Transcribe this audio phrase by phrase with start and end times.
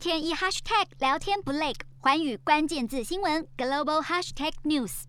[0.00, 5.02] 天一 hashtag 聊天不累，寰宇关键字新闻 global hashtag news。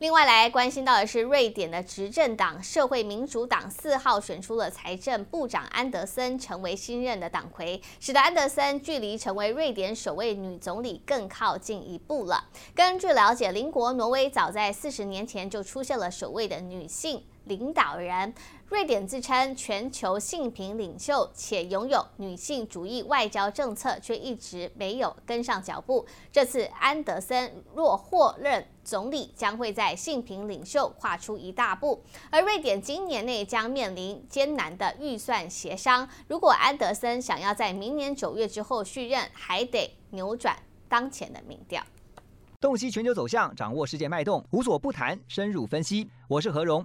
[0.00, 12.50] 另外来关心到的是，瑞典的执政党社会民主党四号选出了财政部长安德森成为新任的党魁，使得安德森距离成为瑞典首位女总理更靠近一步了。
[12.74, 18.32] 根据了解，邻国挪威早在四十年前就出现了首位的女性领导人。
[18.68, 26.06] 瑞典自称全球性平领袖，且拥有女性主义外交政策，却一直没有跟上脚步。
[26.30, 32.04] 这次安德森若获任总理，将会在性平领袖跨出一大步。
[32.30, 36.06] 而瑞典今年内将面临艰难的预算协商。
[36.28, 40.54] 如果安德森想要在明年九月之后续任，还得扭转
[40.90, 41.82] 当前的民调。
[42.60, 46.10] 洞悉全球走向，掌握世界脉动，无所不谈，深入分析。
[46.28, 46.84] 我是何荣。